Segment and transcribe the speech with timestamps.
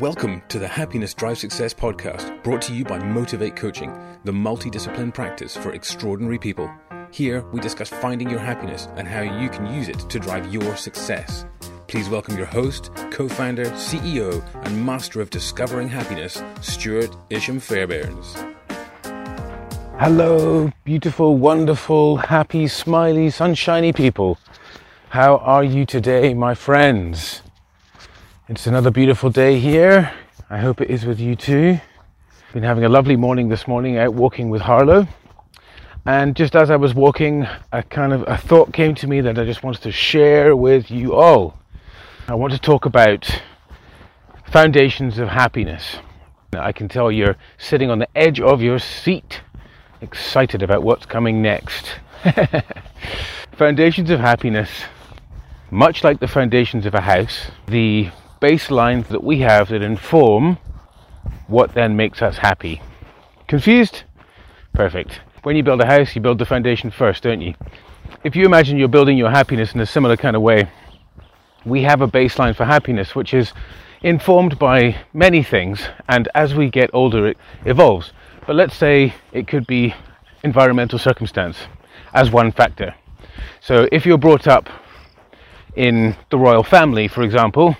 [0.00, 3.92] Welcome to the Happiness Drive Success podcast, brought to you by Motivate Coaching,
[4.24, 6.72] the multidiscipline practice for extraordinary people.
[7.10, 10.76] Here, we discuss finding your happiness and how you can use it to drive your
[10.76, 11.44] success.
[11.88, 18.34] Please welcome your host, co founder, CEO, and master of discovering happiness, Stuart Isham Fairbairns.
[20.00, 24.38] Hello, beautiful, wonderful, happy, smiley, sunshiny people.
[25.10, 27.41] How are you today, my friends?
[28.48, 30.12] It's another beautiful day here.
[30.50, 31.78] I hope it is with you too.
[32.52, 35.06] Been having a lovely morning this morning out walking with Harlow.
[36.04, 39.38] And just as I was walking, a kind of a thought came to me that
[39.38, 41.56] I just wanted to share with you all.
[42.26, 43.30] I want to talk about
[44.50, 45.98] foundations of happiness.
[46.52, 49.40] I can tell you're sitting on the edge of your seat,
[50.00, 51.94] excited about what's coming next.
[53.52, 54.68] foundations of happiness,
[55.70, 58.10] much like the foundations of a house, the
[58.42, 60.58] baselines that we have that inform
[61.46, 62.82] what then makes us happy.
[63.46, 64.02] Confused?
[64.72, 65.20] Perfect.
[65.44, 67.54] When you build a house, you build the foundation first, don't you?
[68.24, 70.68] If you imagine you're building your happiness in a similar kind of way,
[71.64, 73.52] we have a baseline for happiness which is
[74.02, 78.12] informed by many things, and as we get older, it evolves.
[78.46, 79.94] But let's say it could be
[80.42, 81.58] environmental circumstance
[82.12, 82.94] as one factor.
[83.60, 84.68] So if you're brought up
[85.76, 87.76] in the royal family, for example,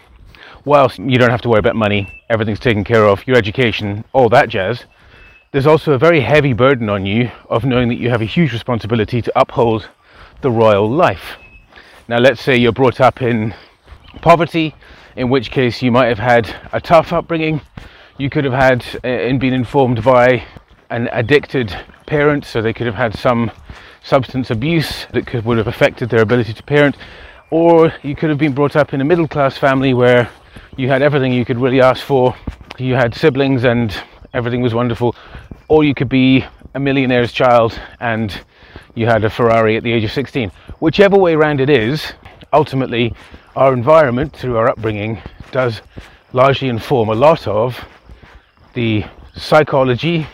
[0.65, 4.29] whilst you don't have to worry about money, everything's taken care of, your education, all
[4.29, 4.85] that jazz,
[5.53, 8.53] there's also a very heavy burden on you of knowing that you have a huge
[8.53, 9.89] responsibility to uphold
[10.41, 11.37] the royal life.
[12.09, 13.55] Now, let's say you're brought up in
[14.23, 14.75] poverty,
[15.17, 17.61] in which case you might have had a tough upbringing.
[18.19, 20.45] You could have had and uh, been informed by
[20.91, 23.51] an addicted parent, so they could have had some
[24.03, 26.97] substance abuse that could, would have affected their ability to parent.
[27.51, 30.31] Or you could have been brought up in a middle class family where
[30.77, 32.35] you had everything you could really ask for.
[32.79, 33.95] You had siblings and
[34.35, 35.15] everything was wonderful.
[35.69, 36.45] Or you could be
[36.75, 38.39] a millionaire's child and
[38.95, 40.51] you had a Ferrari at the age of 16.
[40.81, 42.13] Whichever way around it is,
[42.53, 43.15] ultimately,
[43.57, 45.83] our environment through our upbringing does
[46.33, 47.85] largely inform a lot of
[48.75, 49.05] the
[49.37, 50.27] psychology,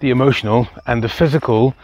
[0.00, 1.74] the emotional, and the physical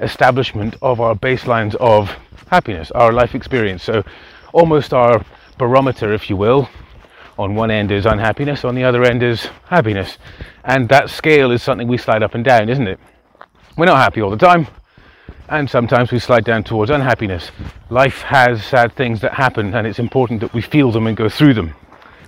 [0.00, 2.10] establishment of our baselines of
[2.48, 3.82] happiness, our life experience.
[3.82, 4.02] So,
[4.52, 5.24] almost our
[5.58, 6.68] barometer, if you will,
[7.38, 10.18] on one end is unhappiness, on the other end is happiness.
[10.64, 12.98] And that scale is something we slide up and down, isn't it?
[13.76, 14.68] We're not happy all the time,
[15.48, 17.50] and sometimes we slide down towards unhappiness.
[17.90, 21.28] Life has sad things that happen, and it's important that we feel them and go
[21.28, 21.74] through them.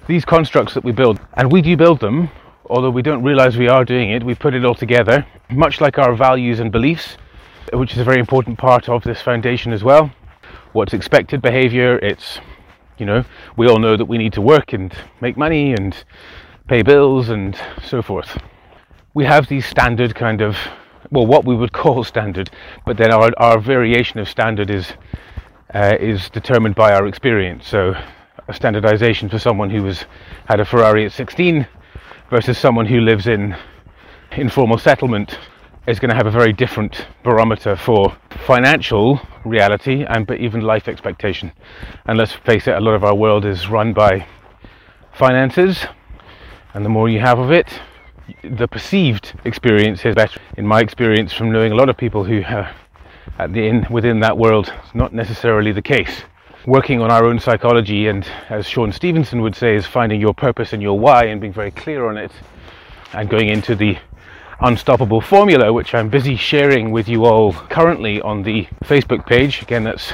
[0.08, 2.30] These constructs that we build, and we do build them,
[2.68, 5.98] although we don't realize we are doing it, we put it all together, much like
[5.98, 7.16] our values and beliefs,
[7.72, 10.10] which is a very important part of this foundation as well.
[10.72, 12.40] What's expected behavior, it's
[12.98, 13.24] you know,
[13.56, 16.04] we all know that we need to work and make money and
[16.68, 18.38] pay bills and so forth.
[19.14, 20.56] We have these standard kind of,
[21.10, 22.50] well, what we would call standard,
[22.84, 24.92] but then our, our variation of standard is
[25.74, 27.66] uh, is determined by our experience.
[27.66, 27.94] So,
[28.48, 30.04] a standardization for someone who has
[30.46, 31.66] had a Ferrari at 16
[32.30, 33.56] versus someone who lives in
[34.32, 35.38] informal settlement
[35.86, 38.16] is going to have a very different barometer for
[38.46, 41.52] financial reality and but even life expectation.
[42.06, 44.26] And let's face it, a lot of our world is run by
[45.12, 45.86] finances,
[46.74, 47.80] and the more you have of it,
[48.42, 50.40] the perceived experience is better.
[50.56, 52.74] In my experience, from knowing a lot of people who are
[53.38, 56.22] at the in within that world, it's not necessarily the case.
[56.66, 60.72] Working on our own psychology, and as Sean Stevenson would say, is finding your purpose
[60.72, 62.32] and your why and being very clear on it,
[63.12, 63.96] and going into the
[64.60, 69.62] unstoppable formula, which I'm busy sharing with you all currently on the Facebook page.
[69.62, 70.12] Again, that's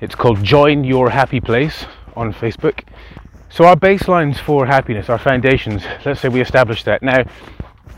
[0.00, 1.84] it's called Join Your Happy Place
[2.16, 2.84] on Facebook.
[3.50, 5.82] So our baselines for happiness, our foundations.
[6.04, 7.24] Let's say we establish that now.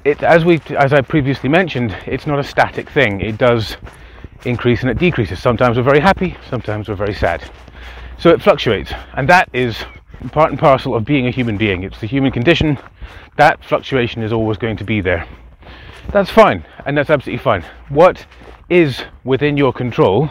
[0.04, 3.20] It, as we, as I previously mentioned, it's not a static thing.
[3.20, 3.76] It does
[4.44, 5.40] increase and it decreases.
[5.40, 7.48] Sometimes we're very happy, sometimes we're very sad.
[8.18, 9.84] So it fluctuates, and that is
[10.32, 11.84] part and parcel of being a human being.
[11.84, 12.78] It's the human condition.
[13.36, 15.26] That fluctuation is always going to be there.
[16.10, 17.64] That's fine, and that's absolutely fine.
[17.88, 18.26] What
[18.68, 20.30] is within your control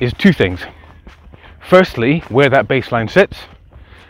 [0.00, 0.60] is two things.
[1.60, 3.38] Firstly, where that baseline sits,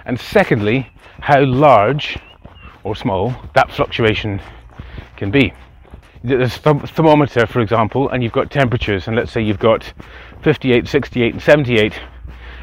[0.05, 0.91] and secondly,
[1.21, 2.19] how large
[2.85, 4.41] or small that fluctuation
[5.17, 5.53] can be.
[6.23, 9.93] There's a thermometer, for example, and you've got temperatures, and let's say you've got
[10.43, 12.01] 58, 68, and 78,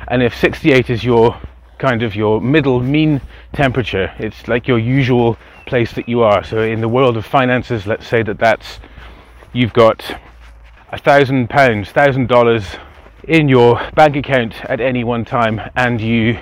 [0.09, 1.39] and if 68 is your
[1.77, 3.21] kind of your middle mean
[3.53, 4.11] temperature.
[4.19, 5.37] It's like your usual
[5.67, 6.43] place that you are.
[6.43, 8.79] So in the world of finances, let's say that that's
[9.53, 10.19] you've got
[10.91, 12.65] a thousand pounds, thousand dollars
[13.27, 16.39] in your bank account at any one time, and you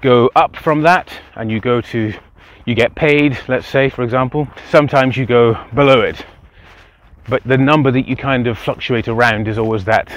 [0.00, 2.12] go up from that and you go to
[2.68, 6.26] you get paid, let's say, for example, sometimes you go below it.
[7.26, 10.12] But the number that you kind of fluctuate around is always that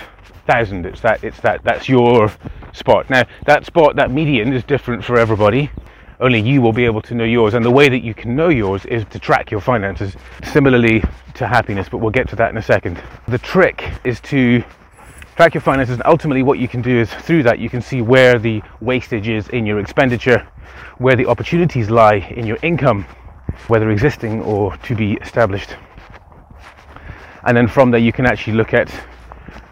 [0.47, 0.85] thousand.
[0.85, 2.29] It's that, it's that, that's your
[2.73, 3.09] spot.
[3.09, 5.71] Now, that spot, that median is different for everybody.
[6.21, 7.55] Only you will be able to know yours.
[7.55, 11.03] And the way that you can know yours is to track your finances, similarly
[11.33, 13.01] to happiness, but we'll get to that in a second.
[13.27, 14.63] The trick is to
[15.35, 18.03] track your finances, and ultimately, what you can do is through that, you can see
[18.03, 20.47] where the wastage is in your expenditure,
[20.99, 23.03] where the opportunities lie in your income,
[23.67, 25.75] whether existing or to be established.
[27.45, 28.93] And then from there, you can actually look at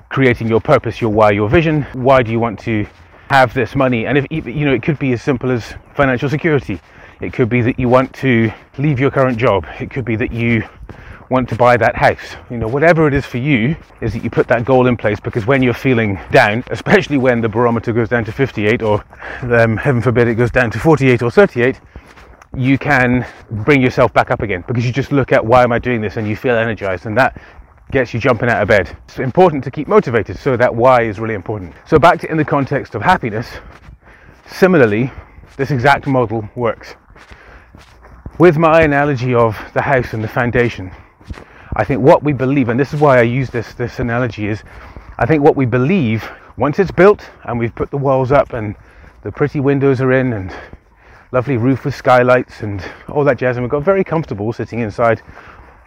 [0.09, 1.83] creating your purpose, your why, your vision.
[1.93, 2.87] Why do you want to
[3.29, 4.07] have this money?
[4.07, 6.79] And if you know, it could be as simple as financial security.
[7.19, 9.65] It could be that you want to leave your current job.
[9.81, 10.63] It could be that you
[11.29, 12.37] want to buy that house.
[12.49, 15.19] You know, whatever it is for you, is that you put that goal in place
[15.19, 19.03] because when you're feeling down, especially when the barometer goes down to 58 or
[19.41, 21.81] um, heaven forbid it goes down to 48 or 38,
[22.55, 25.79] you can bring yourself back up again because you just look at why am I
[25.79, 27.41] doing this and you feel energized and that
[27.91, 28.95] gets you jumping out of bed.
[29.09, 31.73] It's important to keep motivated, so that why is really important.
[31.85, 33.49] So, back to in the context of happiness,
[34.47, 35.11] similarly,
[35.57, 36.95] this exact model works.
[38.39, 40.91] With my analogy of the house and the foundation,
[41.75, 44.63] I think what we believe, and this is why I use this, this analogy, is
[45.17, 48.75] I think what we believe once it's built and we've put the walls up and
[49.23, 50.53] the pretty windows are in and
[51.31, 55.21] lovely roof with skylights and all that jazz, and we've got very comfortable sitting inside,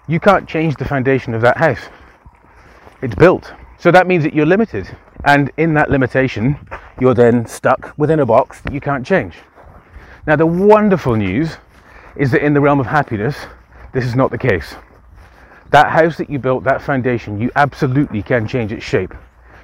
[0.07, 1.89] you can't change the foundation of that house.
[3.01, 3.53] It's built.
[3.79, 4.95] So that means that you're limited.
[5.25, 6.59] And in that limitation,
[7.01, 9.35] you're then stuck within a box that you can't change.
[10.27, 11.57] Now, the wonderful news
[12.15, 13.37] is that in the realm of happiness,
[13.93, 14.77] this is not the case.
[15.71, 19.15] That house that you built, that foundation, you absolutely can change its shape.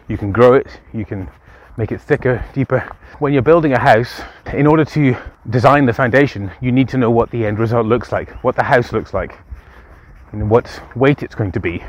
[0.09, 1.31] You can grow it, you can
[1.77, 2.81] make it thicker, deeper.
[3.21, 4.21] When you're building a house,
[4.53, 5.17] in order to
[5.49, 8.65] design the foundation, you need to know what the end result looks like, what the
[8.65, 9.39] house looks like,
[10.33, 11.85] and what weight it's going to be,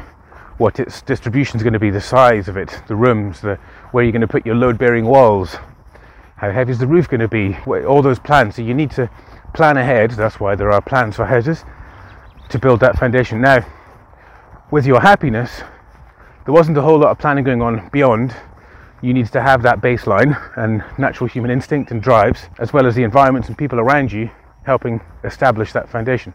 [0.57, 3.55] what its distribution is going to be, the size of it, the rooms, the
[3.91, 5.57] where you're going to put your load-bearing walls,
[6.39, 8.55] how heavy is the roof going to be, all those plans.
[8.55, 9.09] So you need to
[9.53, 10.11] plan ahead.
[10.11, 11.65] That's why there are plans for houses
[12.49, 13.41] to build that foundation.
[13.41, 13.65] Now,
[14.71, 15.61] with your happiness,
[16.45, 18.33] there wasn't a whole lot of planning going on beyond.
[19.01, 22.95] You need to have that baseline and natural human instinct and drives, as well as
[22.95, 24.29] the environments and people around you
[24.63, 26.33] helping establish that foundation.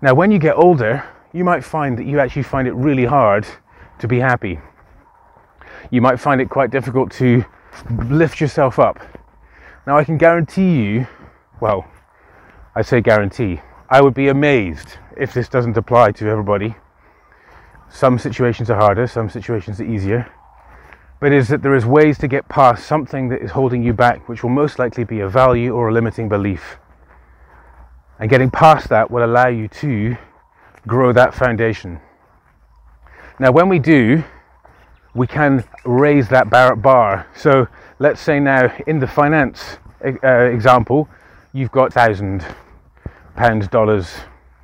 [0.00, 3.46] Now, when you get older, you might find that you actually find it really hard
[4.00, 4.58] to be happy.
[5.90, 7.44] You might find it quite difficult to
[8.08, 8.98] lift yourself up.
[9.86, 11.06] Now, I can guarantee you,
[11.60, 11.86] well,
[12.74, 13.60] I say guarantee,
[13.90, 16.76] I would be amazed if this doesn't apply to everybody
[17.92, 20.26] some situations are harder, some situations are easier.
[21.20, 24.28] But is that there is ways to get past something that is holding you back,
[24.28, 26.78] which will most likely be a value or a limiting belief.
[28.18, 30.16] And getting past that will allow you to
[30.86, 32.00] grow that foundation.
[33.38, 34.24] Now, when we do,
[35.14, 37.26] we can raise that bar.
[37.36, 37.68] So,
[37.98, 41.08] let's say now in the finance uh, example,
[41.52, 42.44] you've got thousand
[43.36, 44.14] pounds, dollars,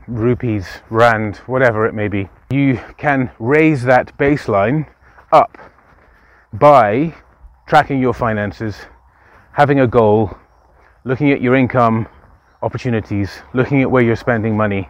[0.07, 4.89] rupees, rand, whatever it may be, you can raise that baseline
[5.33, 5.59] up
[6.53, 7.15] by
[7.67, 8.77] tracking your finances,
[9.53, 10.37] having a goal,
[11.05, 12.09] looking at your income
[12.63, 14.89] opportunities, looking at where you're spending money,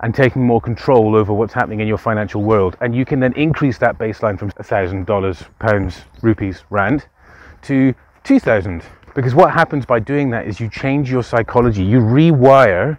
[0.00, 2.76] and taking more control over what's happening in your financial world.
[2.80, 7.06] And you can then increase that baseline from $1,000, pounds, rupees, rand
[7.62, 8.82] to 2,000.
[9.14, 12.98] Because what happens by doing that is you change your psychology, you rewire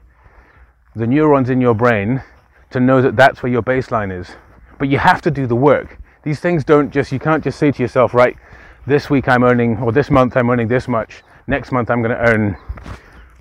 [0.96, 2.22] the neurons in your brain
[2.70, 4.36] to know that that's where your baseline is.
[4.78, 5.98] But you have to do the work.
[6.24, 8.38] These things don't just, you can't just say to yourself, right,
[8.86, 12.16] this week I'm earning, or this month I'm earning this much, next month I'm going
[12.16, 12.58] to earn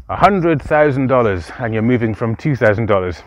[0.08, 3.22] $100,000 and you're moving from $2,000.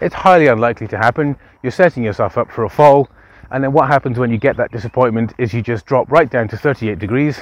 [0.00, 1.36] It's highly unlikely to happen.
[1.62, 3.08] You're setting yourself up for a fall.
[3.50, 6.48] And then what happens when you get that disappointment is you just drop right down
[6.48, 7.40] to 38 degrees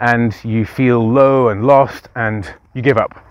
[0.00, 3.24] and you feel low and lost and you give up.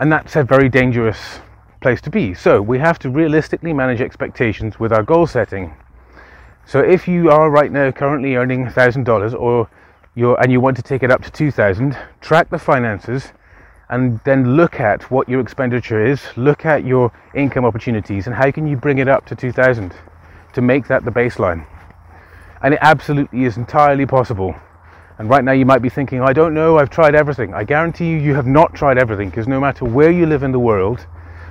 [0.00, 1.40] And that's a very dangerous
[1.80, 2.34] place to be.
[2.34, 5.74] So we have to realistically manage expectations with our goal setting.
[6.66, 9.68] So if you are right now currently earning $1,000 or
[10.14, 13.32] you're, and you want to take it up to 2000 track the finances
[13.88, 18.50] and then look at what your expenditure is, look at your income opportunities and how
[18.50, 19.94] can you bring it up to 2000
[20.54, 21.66] to make that the baseline.
[22.62, 24.54] And it absolutely is entirely possible.
[25.18, 27.54] And right now you might be thinking, I don't know, I've tried everything.
[27.54, 30.52] I guarantee you, you have not tried everything because no matter where you live in
[30.52, 31.06] the world,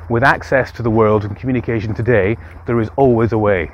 [0.09, 2.37] with access to the world and communication today,
[2.67, 3.71] there is always a way.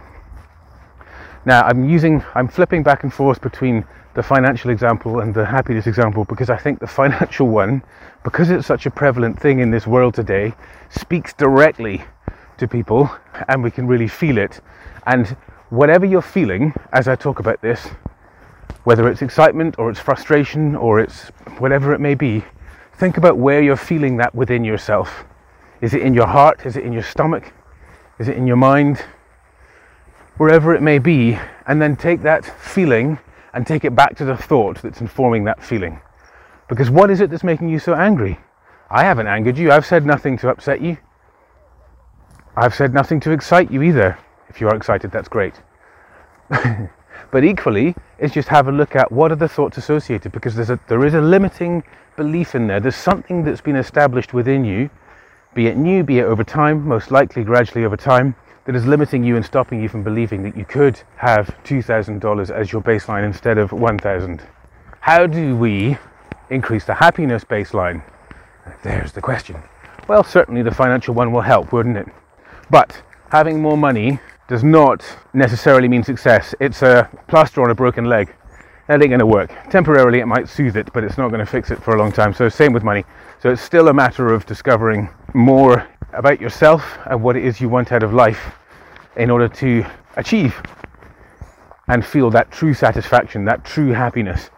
[1.46, 5.88] Now I'm using, I'm flipping back and forth between the financial example and the happiness
[5.88, 7.82] example because I think the financial one
[8.24, 10.54] because it's such a prevalent thing in this world today,
[10.90, 12.04] speaks directly
[12.58, 13.10] to people
[13.48, 14.62] and we can really feel it.
[15.08, 15.36] And
[15.70, 17.88] whatever you're feeling as I talk about this,
[18.84, 22.44] whether it's excitement or it's frustration or it's whatever it may be,
[22.96, 25.24] think about where you're feeling that within yourself.
[25.82, 26.66] Is it in your heart?
[26.66, 27.52] Is it in your stomach?
[28.20, 29.04] Is it in your mind?
[30.38, 31.38] Wherever it may be,
[31.68, 33.18] and then take that feeling
[33.54, 36.00] and take it back to the thought that's informing that feeling.
[36.68, 38.40] Because what is it that's making you so angry?
[38.90, 39.72] I haven't angered you.
[39.72, 40.98] I've said nothing to upset you.
[42.56, 44.18] I've said nothing to excite you either.
[44.50, 45.54] If you are excited, that's great.
[46.50, 50.70] but equally, it's just have a look at what are the thoughts associated because there's
[50.70, 51.84] a, there is a limiting
[52.18, 52.80] belief in there.
[52.80, 54.90] There's something that's been established within you,
[55.54, 59.24] be it new, be it over time, most likely gradually over time, that is limiting
[59.24, 63.58] you and stopping you from believing that you could have $2,000 as your baseline instead
[63.58, 64.42] of 1,000.
[65.00, 65.98] How do we
[66.50, 68.04] increase the happiness baseline?
[68.84, 69.62] There's the question.
[70.08, 72.08] Well, certainly the financial one will help, wouldn't it?
[72.70, 73.02] But
[73.32, 76.54] having more money does not necessarily mean success.
[76.60, 78.34] It's a plaster on a broken leg.
[78.88, 79.52] That ain't going to work.
[79.70, 82.12] Temporarily, it might soothe it, but it's not going to fix it for a long
[82.12, 82.34] time.
[82.34, 83.06] So, same with money.
[83.40, 87.70] So, it's still a matter of discovering more about yourself and what it is you
[87.70, 88.54] want out of life
[89.16, 89.86] in order to
[90.18, 90.62] achieve
[91.88, 94.50] and feel that true satisfaction, that true happiness,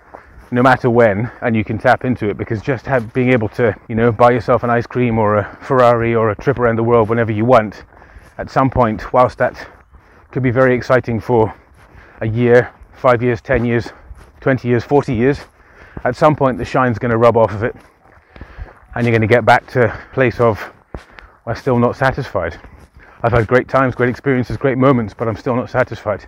[0.52, 2.38] no matter when, and you can tap into it.
[2.38, 5.58] Because just have, being able to, you know, buy yourself an ice cream or a
[5.62, 7.84] Ferrari or a trip around the world whenever you want,
[8.38, 9.68] at some point, whilst that
[10.32, 11.54] could be very exciting for
[12.22, 13.92] a year, five years, ten years,
[14.42, 15.40] 20 years, 40 years,
[16.04, 17.76] at some point the shine's going to rub off of it
[18.96, 20.60] and you're going to get back to a place of,
[21.46, 22.60] I'm still not satisfied.
[23.22, 26.26] I've had great times, great experiences, great moments, but I'm still not satisfied.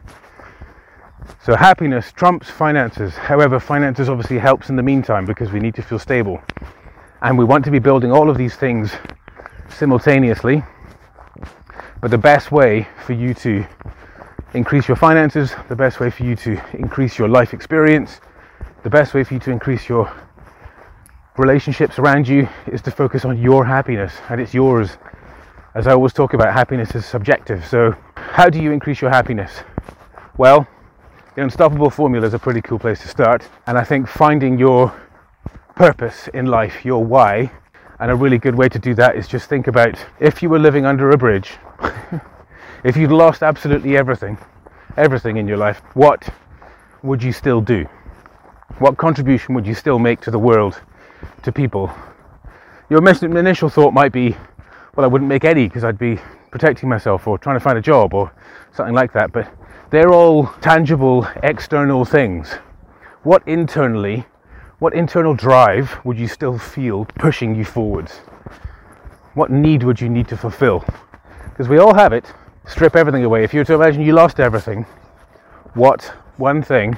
[1.44, 3.16] So happiness trumps finances.
[3.16, 6.42] However, finances obviously helps in the meantime because we need to feel stable.
[7.22, 8.92] And we want to be building all of these things
[9.70, 10.64] simultaneously.
[12.02, 13.66] But the best way for you to
[14.54, 18.20] increase your finances, the best way for you to increase your life experience,
[18.84, 20.12] the best way for you to increase your
[21.38, 24.98] relationships around you is to focus on your happiness and it's yours
[25.76, 27.66] as I always talk about, happiness is subjective.
[27.68, 29.60] So, how do you increase your happiness?
[30.38, 30.66] Well,
[31.36, 33.48] the Unstoppable Formula is a pretty cool place to start.
[33.68, 34.94] And I think finding your
[35.76, 37.52] purpose in life, your why,
[38.00, 40.60] and a really good way to do that is just think about if you were
[40.60, 41.58] living under a bridge,
[42.86, 44.38] if you'd lost absolutely everything,
[44.96, 46.30] everything in your life, what
[47.04, 47.84] would you still do?
[48.80, 50.82] What contribution would you still make to the world,
[51.44, 51.92] to people?
[52.90, 54.36] Your initial thought might be,
[54.96, 56.20] well, I wouldn't make any because I'd be
[56.52, 58.32] protecting myself or trying to find a job or
[58.72, 59.32] something like that.
[59.32, 59.52] But
[59.90, 62.54] they're all tangible external things.
[63.24, 64.26] What internally,
[64.80, 68.20] what internal drive would you still feel pushing you forwards?
[69.34, 70.86] What need would you need to fulfill?
[71.50, 72.32] Because we all have it.
[72.68, 73.44] Strip everything away.
[73.44, 74.86] If you were to imagine you lost everything,
[75.74, 76.04] what
[76.38, 76.98] one thing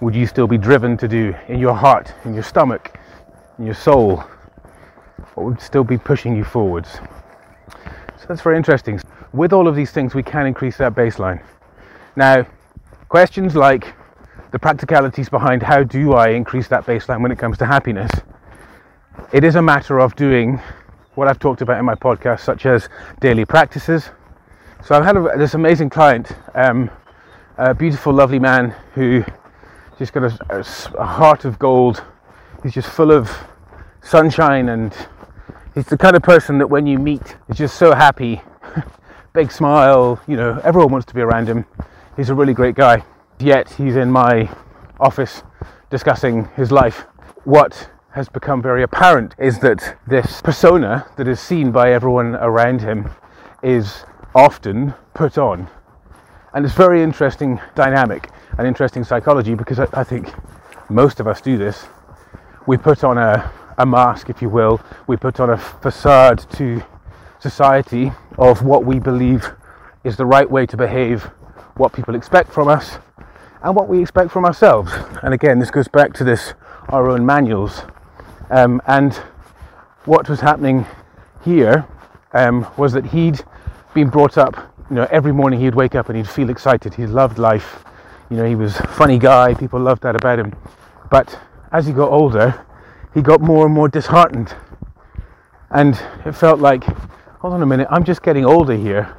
[0.00, 2.98] would you still be driven to do in your heart, in your stomach,
[3.58, 4.24] in your soul?
[5.38, 6.98] what would still be pushing you forwards.
[8.16, 9.00] So that's very interesting.
[9.32, 11.40] With all of these things, we can increase that baseline.
[12.16, 12.44] Now,
[13.08, 13.94] questions like
[14.50, 18.10] the practicalities behind how do I increase that baseline when it comes to happiness,
[19.32, 20.60] it is a matter of doing
[21.14, 22.88] what I've talked about in my podcast, such as
[23.20, 24.10] daily practices.
[24.84, 26.90] So I've had a, this amazing client, um,
[27.58, 29.24] a beautiful, lovely man who
[29.98, 30.64] just got a,
[30.98, 32.02] a heart of gold.
[32.62, 33.30] He's just full of
[34.02, 34.94] sunshine and
[35.74, 38.42] he's the kind of person that when you meet is just so happy,
[39.32, 41.64] big smile, you know, everyone wants to be around him.
[42.16, 43.04] He's a really great guy.
[43.38, 44.50] Yet he's in my
[44.98, 45.44] office
[45.88, 47.06] discussing his life.
[47.44, 52.80] What has become very apparent is that this persona that is seen by everyone around
[52.80, 53.08] him
[53.62, 55.68] is often put on.
[56.54, 60.32] And it's very interesting dynamic and interesting psychology because I, I think
[60.88, 61.86] most of us do this.
[62.68, 64.80] We put on a a mask, if you will.
[65.06, 66.82] We put on a facade to
[67.38, 69.52] society of what we believe
[70.04, 71.22] is the right way to behave,
[71.76, 72.98] what people expect from us,
[73.62, 74.92] and what we expect from ourselves.
[75.22, 76.54] And again, this goes back to this
[76.88, 77.82] our own manuals.
[78.50, 79.14] Um, and
[80.04, 80.84] what was happening
[81.44, 81.86] here
[82.32, 83.42] um, was that he'd
[83.94, 84.74] been brought up.
[84.90, 86.94] You know, every morning he'd wake up and he'd feel excited.
[86.94, 87.84] He loved life.
[88.28, 89.54] You know, he was a funny guy.
[89.54, 90.54] People loved that about him.
[91.10, 91.38] But
[91.72, 92.64] as he got older,
[93.14, 94.54] he got more and more disheartened.
[95.70, 96.84] And it felt like,
[97.40, 99.14] hold on a minute, I'm just getting older here.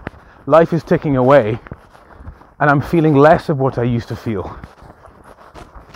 [0.46, 1.60] Life is ticking away,
[2.60, 4.60] and I'm feeling less of what I used to feel.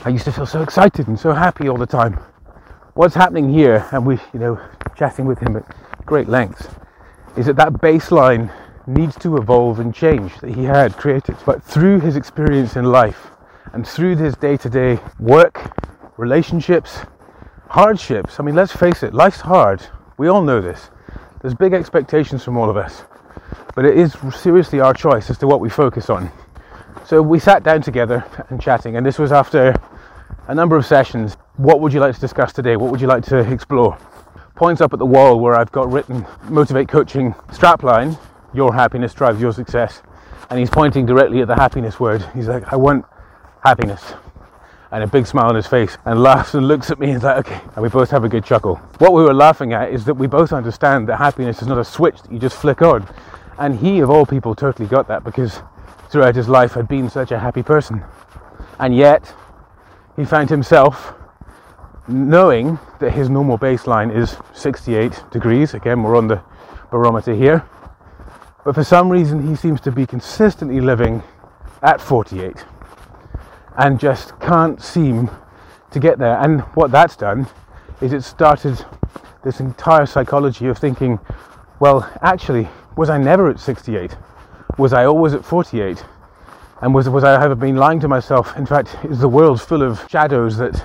[0.05, 2.19] I used to feel so excited and so happy all the time.
[2.93, 4.59] what's happening here, and we, you know,
[4.95, 6.67] chatting with him at great lengths,
[7.35, 8.53] is that that baseline
[8.85, 11.35] needs to evolve and change that he had created.
[11.45, 13.31] But through his experience in life
[13.73, 15.62] and through his day to day work,
[16.17, 16.99] relationships,
[17.69, 19.85] hardships, I mean, let's face it, life's hard.
[20.17, 20.89] We all know this.
[21.41, 23.03] There's big expectations from all of us.
[23.75, 26.31] But it is seriously our choice as to what we focus on.
[27.05, 29.75] So we sat down together and chatting, and this was after
[30.47, 31.35] a number of sessions.
[31.57, 32.77] What would you like to discuss today?
[32.77, 33.97] What would you like to explore?
[34.55, 38.17] Points up at the wall where I've got written Motivate Coaching strapline
[38.53, 40.01] Your happiness drives your success.
[40.49, 42.23] And he's pointing directly at the happiness word.
[42.35, 43.05] He's like, I want
[43.63, 44.13] happiness.
[44.93, 47.47] And a big smile on his face, and laughs and looks at me and like,
[47.47, 47.59] okay.
[47.73, 48.75] And we both have a good chuckle.
[48.99, 51.83] What we were laughing at is that we both understand that happiness is not a
[51.83, 53.09] switch that you just flick on.
[53.57, 55.61] And he, of all people, totally got that because
[56.09, 58.03] throughout his life had been such a happy person.
[58.79, 59.33] And yet,
[60.15, 61.15] he found himself
[62.07, 65.73] knowing that his normal baseline is 68 degrees.
[65.73, 66.39] Again, we're on the
[66.91, 67.65] barometer here.
[68.63, 71.23] But for some reason, he seems to be consistently living
[71.81, 72.63] at 48
[73.77, 75.29] and just can't seem
[75.91, 76.37] to get there.
[76.39, 77.47] And what that's done
[78.01, 78.83] is it started
[79.43, 81.19] this entire psychology of thinking,
[81.79, 84.15] well, actually, was I never at 68?
[84.77, 86.03] Was I always at 48?
[86.81, 88.55] And was, was I ever been lying to myself?
[88.57, 90.81] In fact, is the world full of shadows that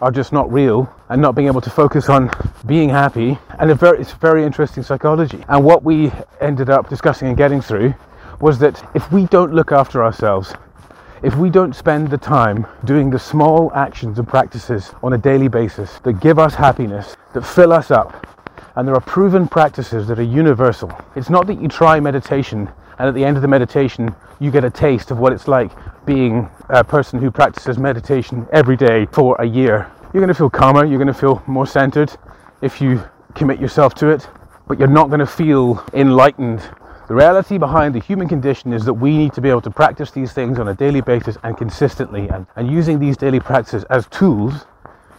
[0.00, 2.30] are just not real and not being able to focus on
[2.66, 3.38] being happy?
[3.58, 5.44] And very, it's very interesting psychology.
[5.48, 7.94] And what we ended up discussing and getting through
[8.40, 10.54] was that if we don't look after ourselves,
[11.22, 15.48] if we don't spend the time doing the small actions and practices on a daily
[15.48, 18.26] basis that give us happiness, that fill us up,
[18.76, 20.92] and there are proven practices that are universal.
[21.14, 24.64] It's not that you try meditation and at the end of the meditation you get
[24.64, 25.70] a taste of what it's like
[26.04, 29.90] being a person who practices meditation every day for a year.
[30.12, 32.12] You're going to feel calmer, you're going to feel more centered
[32.62, 33.02] if you
[33.34, 34.28] commit yourself to it,
[34.66, 36.62] but you're not going to feel enlightened
[37.08, 40.10] the reality behind the human condition is that we need to be able to practice
[40.10, 44.06] these things on a daily basis and consistently, and, and using these daily practices as
[44.08, 44.66] tools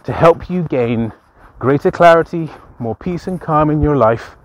[0.04, 1.12] to help you gain
[1.58, 4.36] greater clarity, more peace and calm in your life,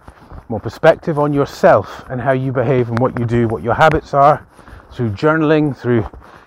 [0.47, 4.13] more perspective on yourself and how you behave and what you do, what your habits
[4.13, 4.45] are,
[4.93, 6.05] through journaling, through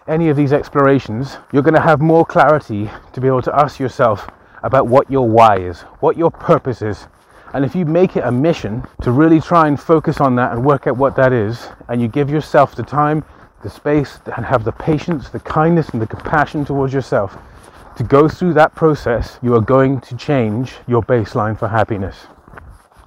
[0.08, 3.78] any of these explorations, you're going to have more clarity to be able to ask
[3.78, 4.28] yourself
[4.62, 7.06] about what your why is, what your purpose is,
[7.54, 10.64] and if you make it a mission to really try and focus on that and
[10.64, 13.24] work out what that is, and you give yourself the time,
[13.62, 17.36] the space, and have the patience, the kindness, and the compassion towards yourself
[17.96, 22.26] to go through that process, you are going to change your baseline for happiness.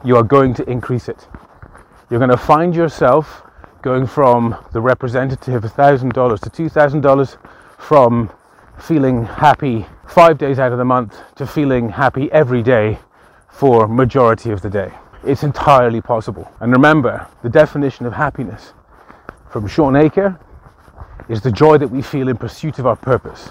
[0.04, 1.28] You are going to increase it.
[2.10, 3.43] You're going to find yourself
[3.84, 7.38] going from the representative $1,000 to $2,000
[7.78, 8.32] from
[8.80, 12.97] feeling happy five days out of the month to feeling happy every day
[13.52, 14.92] for majority of the day.
[15.24, 16.50] It's entirely possible.
[16.60, 18.74] And remember, the definition of happiness
[19.50, 20.40] from Shawn Achor
[21.28, 23.50] is the joy that we feel in pursuit of our purpose.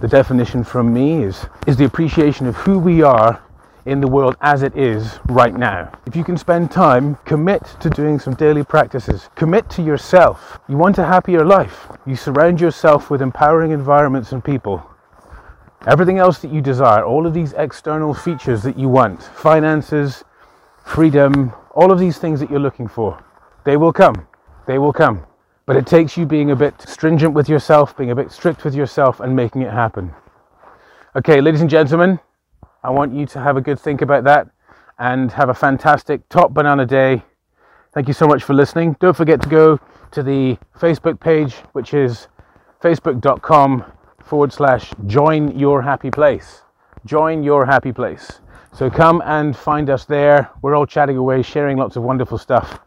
[0.00, 3.42] The definition from me is, is the appreciation of who we are
[3.84, 5.90] in the world as it is right now.
[6.06, 9.28] If you can spend time, commit to doing some daily practices.
[9.34, 10.58] Commit to yourself.
[10.68, 11.88] You want a happier life.
[12.06, 14.88] You surround yourself with empowering environments and people
[15.86, 20.24] everything else that you desire, all of these external features that you want, finances,
[20.84, 23.22] freedom, all of these things that you're looking for,
[23.64, 24.26] they will come.
[24.66, 25.24] They will come.
[25.66, 28.74] But it takes you being a bit stringent with yourself, being a bit strict with
[28.74, 30.14] yourself, and making it happen.
[31.14, 32.18] Okay, ladies and gentlemen,
[32.82, 34.48] I want you to have a good think about that
[34.98, 37.22] and have a fantastic top banana day.
[37.92, 38.96] Thank you so much for listening.
[39.00, 42.28] Don't forget to go to the Facebook page, which is
[42.82, 43.84] facebook.com
[44.28, 46.62] forward slash join your happy place.
[47.04, 48.40] Join your happy place.
[48.72, 50.50] So come and find us there.
[50.62, 52.80] We're all chatting away, sharing lots of wonderful stuff.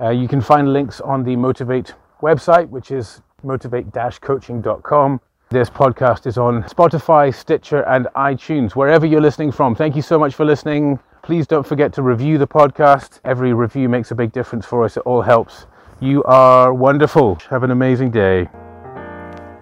[0.00, 5.20] Uh, you can find links on the Motivate website, which is motivate coaching.com.
[5.50, 9.74] This podcast is on Spotify, Stitcher, and iTunes, wherever you're listening from.
[9.74, 10.98] Thank you so much for listening.
[11.22, 13.20] Please don't forget to review the podcast.
[13.24, 15.66] Every review makes a big difference for us, it all helps.
[16.00, 17.36] You are wonderful.
[17.50, 18.48] Have an amazing day.